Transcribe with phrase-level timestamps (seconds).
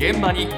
[0.00, 0.48] 現場に。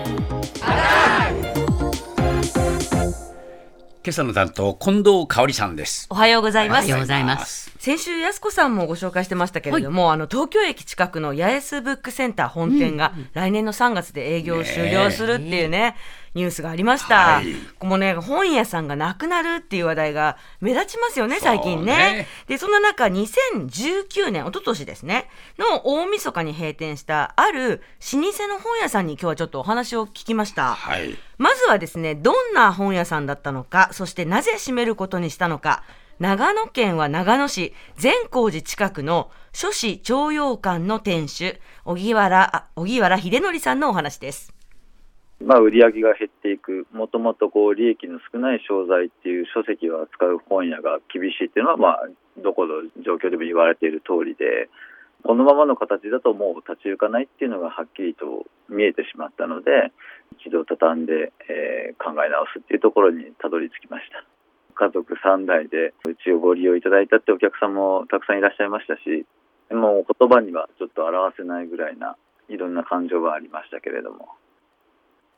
[4.05, 6.07] 今朝の担当近藤香織さんです。
[6.11, 6.85] おはようございます。
[6.87, 7.73] おはようございます。
[7.81, 15.97] 先週、安子さんもご紹介してましたけれども、あの、東京駅近くの八重洲ブックセンター本店が、来年の3月で営業終了するっていうね、
[16.35, 17.37] ニュースがありました。
[17.37, 22.27] はいもうね、本屋さんがなくなるっていう話題が目立ちますよね、最近ねね。
[22.47, 30.75] で、そんな中、2019年、一昨年ですね、の大晦日に閉店した、ある老舗の本屋さんに今日はちょっとお話を聞きました。
[30.75, 35.83] はいまずはですね、どんな本屋さんだったのか、そしてなぜ閉めることにしたのか、
[36.21, 44.62] 長野県は長野市善光寺近くの書士徴用館の店主、荻原、あ荻原秀則さんのお話です。
[45.45, 54.71] まあ、売り上げが減っていく、もともとこう利益の少ない商材っていう書籍を扱う本屋が厳しいっていうのは、まあ、どこの状況でも言われている通りで、
[55.23, 59.93] このままの形だともう立ち行かないっていうのがはっきりと見えてしまったので、
[60.41, 64.25] 一度畳んで、えー考え直すっていうところにたどり着きました。
[64.75, 69.27] 家族3代でうちをご利用いただいたってお客さんもたくさんいらっしゃいましたし、
[69.71, 72.17] もう言葉にはちょっと表せないぐらいな
[72.49, 74.29] いろんな感情がありましたけれども、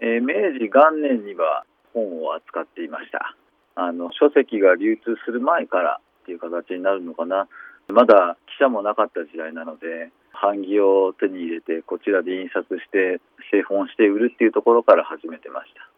[0.05, 3.35] えー明治元年には本を扱っていました。
[3.75, 7.49] あの書籍が流通する前からっていう形になるのかな。
[7.89, 15.89] まだ記者もなかった時代なので、版木を手に入れて、こちらで印刷して、製本して売るっていうところから始めてました。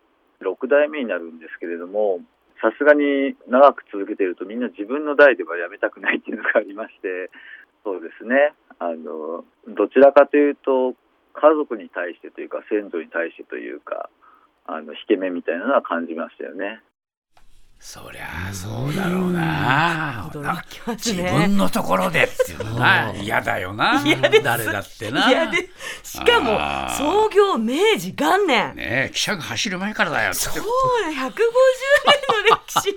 [0.45, 2.21] 6代目になるんですけれども、
[2.63, 7.31] さすがに長く続けてるとみんな自分の代ではやめたくないっていうのがありまして、
[7.83, 8.55] そうですね。
[8.79, 10.95] あの、どちらかというと、
[11.41, 14.09] 家族に対してというか、先祖に対してというか、
[14.67, 16.81] あの、引け目みたいなのは感じましたよね。
[17.79, 20.31] そりゃあそうだろうな。
[20.33, 21.31] 驚きます自ね。
[21.31, 24.03] 分のところでっていうのなうん嫌だよな。
[24.05, 24.43] 嫌です。
[24.43, 25.29] 誰だってな。
[26.03, 26.59] しかも
[26.97, 28.75] 創業明治元年。
[28.77, 30.39] ねえ汽車が走る前からだよって。
[30.41, 32.97] そうだ、150年の歴史に。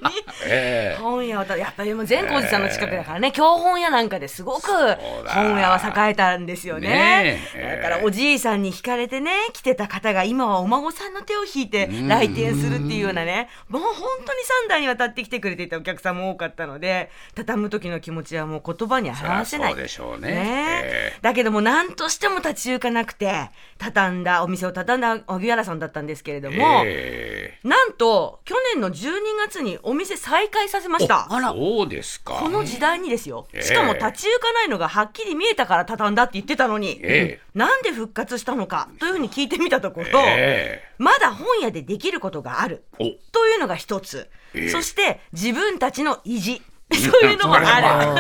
[0.50, 1.02] ええ。
[1.02, 4.98] 本屋はたやっぱりもう善光寺さんの近くだからね、教本屋なんかですごくだ。
[5.26, 6.90] 本屋は栄えたんですよね。
[6.90, 7.82] ねえ。
[7.82, 13.50] だからおじいさんに惹かれてね来てた方が今はお孫さんの手を引いて来店するっていうようなね。
[13.68, 13.94] もう本
[14.26, 19.46] 当に3代にわたって来てくれていたお客さんも多かったので畳む時の気持ちはもう言葉に表せない。
[19.46, 20.32] そりゃそうでしょうね。
[20.32, 21.14] ねえ。
[21.16, 29.12] えだけども何としても立ち行かなくて畳んだお店を畳んだ荻原さんだったんですけれども、えなんと去年の12
[29.46, 31.28] 月にお店再開させました。
[31.30, 32.36] えそうですか。
[32.36, 33.48] この時代にですよ。
[33.52, 33.62] ええ。
[33.62, 37.42] しかも立ち行かないのがはっきり見えたから畳んだって言ってたのに、ええ。
[37.54, 42.86] なんで復活したのかというふうに聞いてみたところ、えまだ本屋でできることがある。
[43.00, 44.70] えというのが一つ、ええ。
[44.70, 46.62] そして自分たちの意地。
[46.92, 47.66] そういうのもある。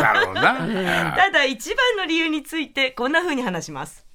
[1.17, 4.08] ただ一番の理由についてこんなふうに話します。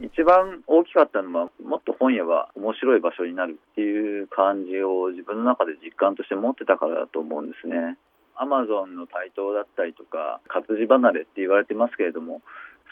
[0.00, 7.96] 一番大きかったのは、もっと本屋は面白い場所になるっていう感じを自分の中で実感として持ってたからだと思うんですね。
[8.36, 12.42] アマゾンの台頭だったりとか、活字離れって言われてますけれども、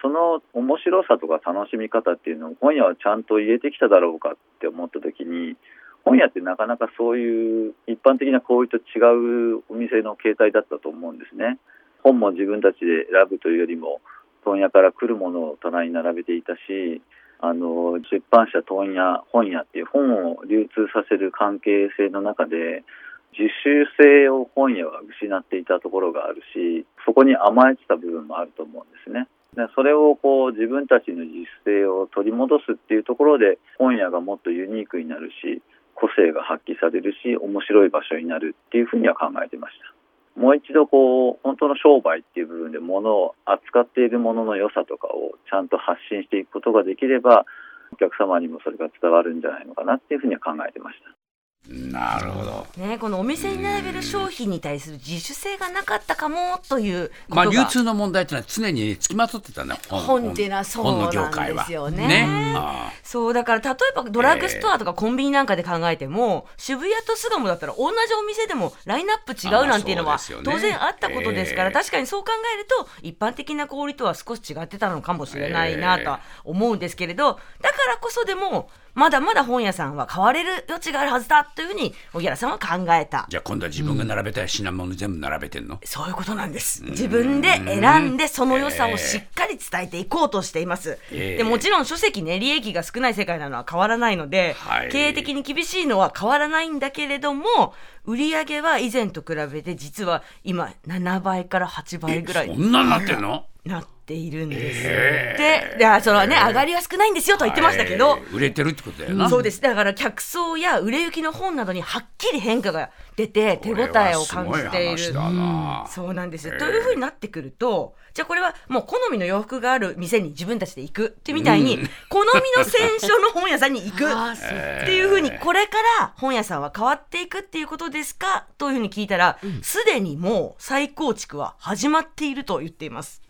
[0.01, 5.57] その面白さとか楽しみ方っていうのを本屋はちゃんと入れてきただろうかって思った時に、
[6.05, 11.59] 本屋ってなかなかそういう一般的な小売と違うお店の形態だったと思うんですね。
[12.03, 14.01] 本も自分たちで選ぶというよりも、
[14.45, 17.03] 問屋から来るものを棚に並べていたし、
[17.41, 22.85] あの出版社、問屋、本屋っていう本を流通させる関係性の中で、
[23.33, 29.27] 自主性を本屋は失っていたところがあるし、そこに甘えてた部分もあると思うんですね。
[29.57, 35.63] でそれをこう自分たちの自主性を取り戻すっていうところで、本屋がもっとユニークになるし、
[35.95, 39.92] 個性が発揮されるし、面白い場所になるっていうふうには考えてました。
[40.37, 47.45] もう一度こう本当の商売っていう部分で物を扱っているものの良さとかをちゃんと発信していくことができれば
[47.93, 51.22] お客様にもそれが伝わるんじゃないのかなっていうふうには考えてました。
[51.69, 52.67] なるほど。
[52.77, 61.63] ね、このお店に並べる商品に対する自主性がなかったかもというまあ流通の問題ってのは常につきまとってたね本っていうのはそうなん業界は。
[61.63, 62.25] ですよね。
[62.57, 62.93] ああ。
[63.05, 71.75] そうだから例えばドラッグストアとかコンビニなんかで考えても、渋谷と巣鴨だったら同じお店でもラインナップ違うなんていうのは当然あったことですから、ええ。
[71.75, 83.27] 確かにそう考えると一般的な小売とは少し違ってたのかもしれないなとは思うんですけれどだからこそでもまだまだ本屋さんは変われる余地があるはずだというふうに荻原さんは考えた。
[83.29, 86.85] じゃあ今度は自分が並べたい品物全部並べてんの、そういうことなんです。
[86.85, 90.99] 自分で選んでその良さをしっかり伝えていこうとしています。
[91.11, 97.75] ええでもちろん書籍ね利益が少ない世界なのは変わらないので、はい経営的に厳しいのは変わらないんだけれども
[98.05, 103.47] 売上は以前と比べて実は今7倍から8倍ぐらいそんなになってんの？
[103.65, 104.81] なっているんです。
[104.85, 105.37] へ
[105.79, 109.29] で、でそれはね、上がりは少ないんですよとは言ってましたけど、えー売れてるってことだよな。
[109.31, 109.61] そうです。
[109.61, 115.13] だから客層や売れ行きの本などにはっきり変化が出て手応えを感じている。
[115.13, 115.87] だな。
[115.89, 124.05] そうなんですえというふうになってくると、じゃあこれはもう好みの洋服がある店に自分たちで行くってみたいに、好みの選書の本屋さんに行く。
[124.11, 128.47] っていうふうにこれから本屋さんは変わっていくっていうことですか？
[128.59, 133.23] というふうに聞いたらすで、にもう再構築は始まっていると言っています。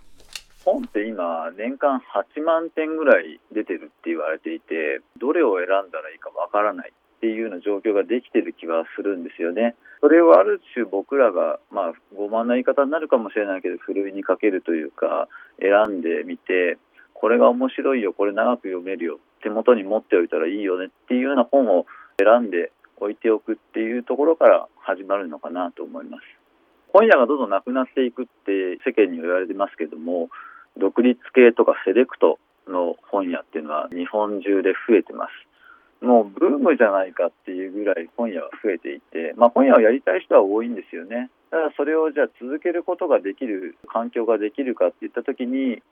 [0.64, 9.74] 本って今、年間8万点ぐらい出てるって言われていて、どれを選んだらいいかわからないっていうような状況ができてる気はするんですよね。
[10.00, 15.28] それをある種僕らが、まあ、傲慢な言い方になるかもしれないけど、ふるいにかけるというか、
[15.60, 16.78] 選んでみて、
[17.14, 21.86] これが面白いよ、これ長く読めるよ、手元に持っておいたらいいよねっていうような本を
[22.18, 26.22] 選んで置いておくっていうところから始まるのかなと思います。
[26.92, 30.30] 本屋がどんどんなくなっていくって世間に言われてますけども、
[30.76, 32.38] 独立系とかセレクト
[32.68, 36.04] の本屋っていうのは日本中で増えてます。
[36.04, 41.30] もうブームじゃないかっていうぐらい本屋は増えていて、まあ本屋をやりたい人は多いんですよね。
[41.50, 45.82] ただそれをじゃあ続けることができる環境ができるかっていったときに、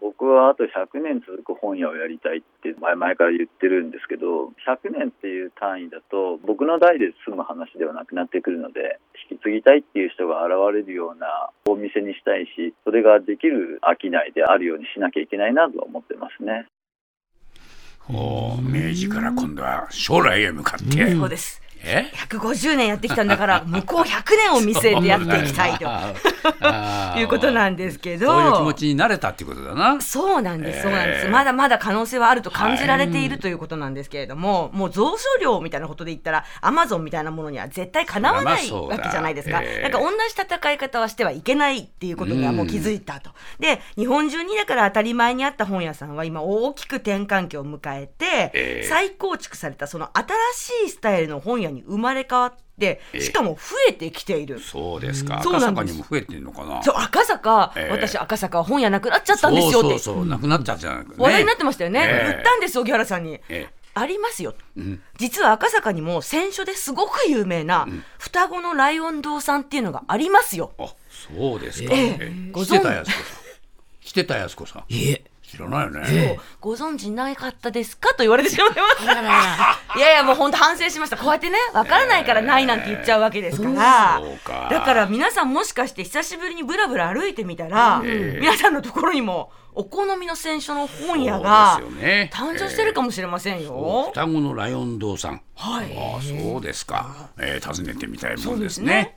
[0.00, 8.98] 僕はあと100年続く本屋をやりたいって前々から言ってるんですけど、100年っていう単位だと僕の代で済む話ではなくなってくるので、
[9.30, 16.66] 引き継ぎたいっていう人が現れるようなお店にしたいし、それができる商いであるようにしなきゃいけないなとは思ってますね。
[18.08, 21.14] おー明治から今度は将来へ向かって。
[21.14, 21.59] そうです。
[21.82, 25.88] え？150年やってきたんだから、 向こう100年を見据えてやっていきたいと。
[27.18, 28.26] いうことなんですけど。
[28.26, 30.00] そういう気持ちになれたっていうことだな。
[30.00, 30.82] そうなんです、えー。
[30.84, 31.28] そうなんです。
[31.28, 39.60] まだまだ可能性はあると感じられているということなんですけれども、もう蔵書量みたいなことで言ったら、アマゾンみたいなものには絶対かなわないわけじゃないですか。
[39.62, 39.82] えー。
[39.82, 43.30] なんか同じ戦い方はしてはいけないっていうことにはもう気づいたと。
[43.58, 54.58] で、日本中にだから当たり前にあった本屋さんは今大きく転換期を迎えて、えー再構築されたその新しいスタイルの本屋に生まれ変わって、えーしかも増えてきている。
[54.58, 55.42] そうですか。
[55.42, 56.82] そうなんです赤坂にも増えてるのかな？
[56.82, 59.88] そう、赤坂、えー私赤坂は本屋なくなっちゃったんですよって。
[59.90, 61.14] そうそうそう、なくなっちゃったじゃないか、ね。
[61.18, 62.00] 話題になってましたよね。
[62.00, 63.38] ええ言ったんです、荻原さんに。
[63.48, 64.54] えありますよ。
[64.78, 67.86] えうん実は赤坂にも選書ですごく有名な
[68.18, 70.72] 双子のライオン堂さんっていうのがありますよ。
[70.78, 71.90] あ、そうですか。
[72.52, 73.24] ご存してたやすこさん。
[74.00, 74.84] してたやすこさん。
[74.88, 76.38] いえ知らないよね。
[76.60, 79.18] ご存知なかったですかと言われてしまいました。
[79.98, 81.16] いやいや、もう本当反省しました。
[81.16, 84.20] こうやってね、わからないからないなんて言っちゃうわけですから。
[84.22, 84.68] そうか。
[84.70, 94.10] だから皆さんもしかして久しぶりにブラブラ歩いてみたら、ええ皆さんのところにもお好みの選書の本屋がそうですよね誕生してるかもしれませんよ。
[94.12, 95.42] 双子のライオン堂さん。
[95.56, 95.92] はい。
[95.96, 97.30] ああ、そうですか。
[97.40, 99.16] ええ訪ねてみたいもんですね。